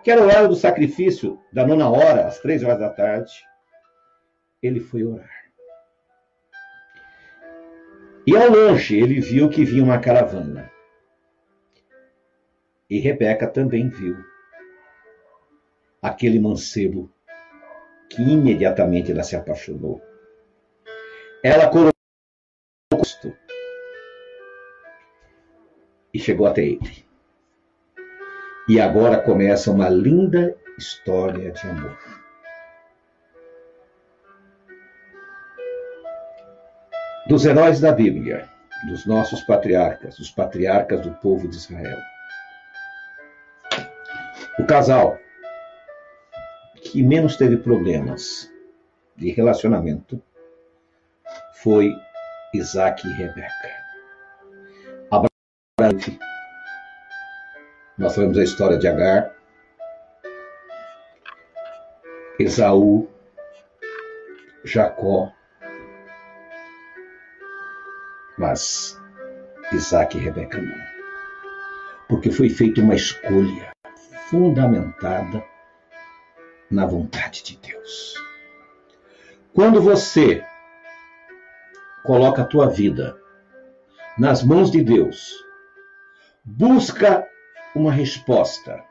que 0.06 0.10
era 0.12 0.20
o 0.20 0.24
horário 0.24 0.48
do 0.48 0.54
sacrifício, 0.54 1.36
da 1.52 1.66
nona 1.66 1.90
hora, 1.90 2.28
às 2.28 2.38
três 2.38 2.62
horas 2.62 2.78
da 2.78 2.88
tarde, 2.88 3.32
ele 4.62 4.78
foi 4.78 5.02
orar. 5.02 5.50
E 8.24 8.36
ao 8.36 8.48
longe 8.48 8.96
ele 8.96 9.20
viu 9.20 9.50
que 9.50 9.64
vinha 9.64 9.82
uma 9.82 9.98
caravana. 9.98 10.70
E 12.88 13.00
Rebeca 13.00 13.48
também 13.48 13.88
viu 13.88 14.16
aquele 16.00 16.38
mancebo 16.38 17.12
que 18.08 18.22
imediatamente 18.22 19.10
ela 19.10 19.24
se 19.24 19.34
apaixonou. 19.34 20.00
Ela 21.42 21.68
colocou 21.68 21.92
o 22.92 22.96
rosto 22.96 23.36
e 26.14 26.18
chegou 26.20 26.46
até 26.46 26.62
ele. 26.62 27.05
E 28.68 28.80
agora 28.80 29.20
começa 29.20 29.70
uma 29.70 29.88
linda 29.88 30.56
história 30.76 31.52
de 31.52 31.66
amor. 31.68 31.96
Dos 37.28 37.44
heróis 37.44 37.80
da 37.80 37.92
Bíblia, 37.92 38.48
dos 38.88 39.06
nossos 39.06 39.40
patriarcas, 39.42 40.16
dos 40.16 40.30
patriarcas 40.30 41.00
do 41.00 41.12
povo 41.14 41.48
de 41.48 41.56
Israel. 41.56 41.98
O 44.58 44.64
casal 44.66 45.18
que 46.74 47.02
menos 47.02 47.36
teve 47.36 47.56
problemas 47.56 48.50
de 49.16 49.30
relacionamento 49.30 50.20
foi 51.62 51.92
Isaac 52.52 53.06
e 53.06 53.12
Rebeca. 53.12 53.70
Abraão 55.10 56.35
nós 57.98 58.12
sabemos 58.12 58.36
a 58.36 58.44
história 58.44 58.78
de 58.78 58.86
Agar, 58.86 59.34
Esaú, 62.38 63.08
Jacó, 64.64 65.32
mas 68.36 69.00
Isaac 69.72 70.16
e 70.16 70.20
Rebeca 70.20 70.60
não. 70.60 70.86
Porque 72.08 72.30
foi 72.30 72.50
feita 72.50 72.82
uma 72.82 72.94
escolha 72.94 73.72
fundamentada 74.28 75.42
na 76.70 76.84
vontade 76.84 77.42
de 77.42 77.56
Deus. 77.56 78.14
Quando 79.54 79.80
você 79.80 80.44
coloca 82.04 82.42
a 82.42 82.46
tua 82.46 82.68
vida 82.68 83.18
nas 84.18 84.42
mãos 84.42 84.70
de 84.70 84.82
Deus, 84.82 85.32
busca 86.44 87.26
uma 87.76 87.92
resposta 87.92 88.82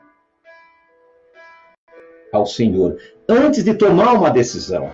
ao 2.32 2.46
Senhor 2.46 3.00
antes 3.28 3.64
de 3.64 3.74
tomar 3.74 4.12
uma 4.12 4.30
decisão, 4.30 4.92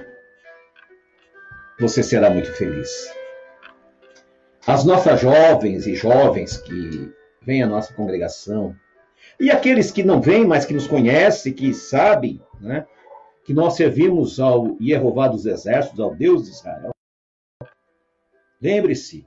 você 1.79 2.03
será 2.03 2.31
muito 2.31 2.51
feliz. 2.53 3.13
As 4.67 4.85
nossas 4.85 5.21
jovens 5.21 5.87
e 5.87 5.95
jovens 5.95 6.57
que 6.57 7.13
vêm 7.43 7.63
à 7.63 7.67
nossa 7.67 7.93
congregação, 7.93 8.75
e 9.39 9.51
aqueles 9.51 9.91
que 9.91 10.03
não 10.03 10.23
vêm, 10.23 10.47
mas 10.47 10.65
que 10.65 10.73
nos 10.73 10.87
conhecem, 10.87 11.53
que 11.53 11.75
sabem, 11.75 12.41
né, 12.61 12.87
que 13.45 13.53
nós 13.53 13.75
servimos 13.75 14.41
ao 14.41 14.75
Jeová 14.81 15.29
dos 15.29 15.45
Exércitos, 15.45 16.01
ao 16.01 16.15
Deus 16.15 16.45
de 16.45 16.51
Israel. 16.51 16.93
Lembre-se, 18.61 19.27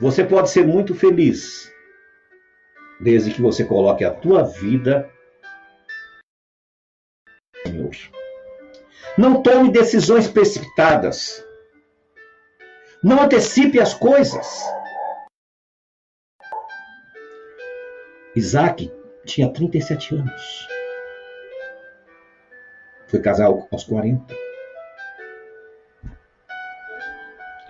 você 0.00 0.24
pode 0.24 0.50
ser 0.50 0.66
muito 0.66 0.94
feliz 0.94 1.70
desde 3.00 3.32
que 3.32 3.40
você 3.40 3.64
coloque 3.64 4.04
a 4.04 4.12
tua 4.12 4.42
vida 4.42 5.10
Senhor. 7.68 7.90
Não 9.16 9.42
tome 9.42 9.70
decisões 9.70 10.28
precipitadas. 10.28 11.44
Não 13.02 13.22
antecipe 13.22 13.80
as 13.80 13.94
coisas. 13.94 14.64
Isaac 18.34 18.92
tinha 19.24 19.52
37 19.52 20.14
anos. 20.14 20.68
Foi 23.08 23.20
casar 23.20 23.46
aos 23.46 23.84
40. 23.84 24.34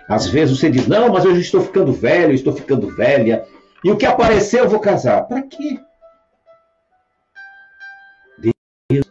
Às 0.07 0.27
vezes 0.27 0.57
você 0.57 0.69
diz: 0.69 0.87
Não, 0.87 1.09
mas 1.09 1.25
eu 1.25 1.33
já 1.33 1.41
estou 1.41 1.61
ficando 1.61 1.93
velho, 1.93 2.33
estou 2.33 2.53
ficando 2.53 2.95
velha. 2.95 3.47
E 3.83 3.91
o 3.91 3.97
que 3.97 4.05
aparecer 4.05 4.59
eu 4.59 4.69
vou 4.69 4.79
casar. 4.79 5.23
Para 5.23 5.41
quê? 5.43 5.79
Deus 8.37 9.05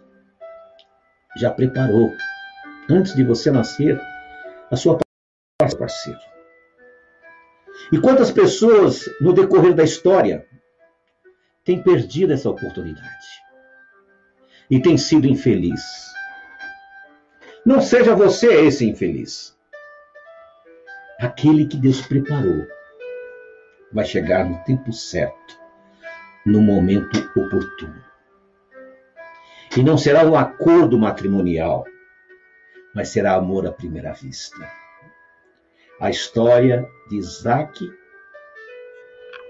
já 1.37 1.51
preparou, 1.51 2.13
antes 2.91 3.15
de 3.15 3.25
você 3.25 3.51
nascer, 3.51 3.99
a 4.71 4.77
sua 4.77 4.99
parceiro. 5.79 6.21
E 7.93 8.01
quantas 8.01 8.31
pessoas 8.31 9.09
no 9.21 9.33
decorrer 9.33 9.75
da 9.75 9.85
história 9.85 10.47
têm 11.65 11.83
perdido 11.83 12.33
essa 12.33 12.51
oportunidade 12.51 13.27
e 14.71 14.81
têm 14.81 14.99
sido 14.99 15.27
infeliz? 15.27 15.83
Não 17.65 17.81
seja 17.81 18.15
você 18.15 18.67
esse 18.67 18.89
infeliz. 18.89 19.57
Aquele 21.19 21.67
que 21.67 21.77
Deus 21.77 22.01
preparou 22.03 22.67
vai 23.93 24.05
chegar 24.05 24.45
no 24.45 24.63
tempo 24.65 24.93
certo, 24.93 25.59
no 26.45 26.61
momento 26.61 27.19
oportuno. 27.37 28.05
E 29.77 29.83
não 29.83 29.99
será 29.99 30.25
um 30.25 30.37
acordo 30.37 30.99
matrimonial, 30.99 31.85
mas 32.95 33.09
será 33.09 33.35
amor 33.35 33.67
à 33.67 33.73
primeira 33.73 34.13
vista. 34.13 34.71
A 36.01 36.11
história 36.11 36.89
de 37.09 37.17
Isaac 37.17 37.91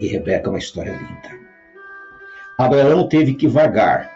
e 0.01 0.07
Rebeca 0.07 0.48
é 0.48 0.51
uma 0.51 0.59
história 0.59 0.92
linda. 0.92 1.48
Abraão 2.59 3.09
teve 3.09 3.35
que 3.35 3.46
vagar, 3.46 4.11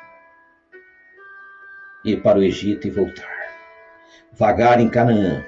ir 2.05 2.23
para 2.23 2.39
o 2.39 2.43
Egito 2.43 2.87
e 2.87 2.91
voltar. 2.91 3.31
Vagar 4.33 4.81
em 4.81 4.89
Canaã. 4.89 5.45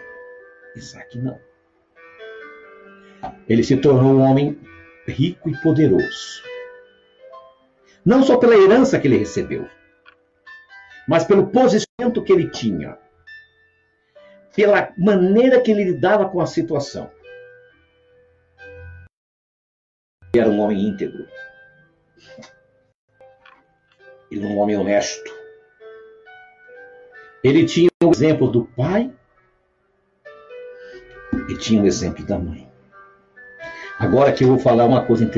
Isaac 0.77 1.19
não. 1.19 1.41
Ele 3.49 3.63
se 3.63 3.77
tornou 3.77 4.15
um 4.15 4.21
homem 4.21 4.59
rico 5.07 5.51
e 5.51 5.61
poderoso. 5.61 6.43
Não 8.05 8.23
só 8.23 8.37
pela 8.37 8.57
herança 8.57 8.99
que 8.99 9.09
ele 9.09 9.19
recebeu, 9.19 9.69
mas 11.09 11.25
pelo 11.25 11.49
posicionamento 11.49 12.23
que 12.23 12.33
ele 12.33 12.51
tinha, 12.51 12.99
pela 14.55 14.93
maneira 14.97 15.61
que 15.61 15.71
ele 15.71 15.85
lidava 15.85 16.29
com 16.29 16.41
a 16.41 16.47
situação. 16.47 17.11
Ele 20.33 20.43
era 20.43 20.51
um 20.51 20.61
homem 20.61 20.89
íntegro. 20.89 21.27
Ele 24.31 24.47
um 24.47 24.59
homem 24.59 24.77
honesto. 24.77 25.33
Ele 27.43 27.65
tinha 27.67 27.91
o 28.03 28.11
exemplo 28.11 28.51
do 28.51 28.65
pai 28.65 29.13
e 31.49 31.57
tinha 31.57 31.83
o 31.83 31.87
exemplo 31.87 32.25
da 32.25 32.39
mãe. 32.39 32.74
Agora 33.99 34.33
que 34.33 34.45
eu 34.45 34.49
vou 34.49 34.59
falar 34.59 34.87
uma 34.87 35.05
coisa. 35.05 35.31